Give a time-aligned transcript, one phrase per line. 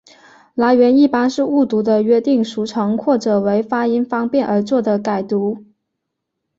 [0.55, 5.63] 来源一般是误读的约定俗成或者为发音方便而作的改读。